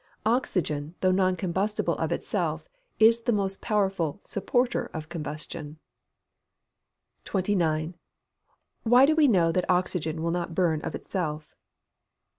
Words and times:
Oxygen, 0.25 0.95
though 1.01 1.11
non 1.11 1.35
combustible 1.35 1.93
of 1.99 2.11
itself, 2.11 2.67
is 2.97 3.21
the 3.21 3.31
most 3.31 3.61
powerful 3.61 4.17
supporter 4.23 4.89
of 4.95 5.09
combustion. 5.09 5.77
29. 7.25 7.93
_Why 8.83 9.05
do 9.05 9.15
we 9.15 9.27
know 9.27 9.51
that 9.51 9.69
oxygen 9.69 10.23
will 10.23 10.31
not 10.31 10.55
burn 10.55 10.81
of 10.81 10.95
itself? 10.95 11.53